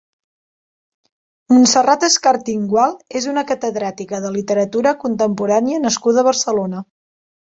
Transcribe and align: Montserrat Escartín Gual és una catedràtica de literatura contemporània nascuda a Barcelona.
Montserrat 1.55 2.05
Escartín 2.07 2.63
Gual 2.71 2.95
és 3.19 3.27
una 3.33 3.43
catedràtica 3.53 4.23
de 4.23 4.33
literatura 4.37 4.95
contemporània 5.05 5.83
nascuda 5.87 6.23
a 6.25 6.27
Barcelona. 6.29 6.83